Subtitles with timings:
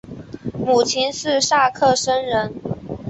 [0.57, 2.55] 母亲是萨克森人。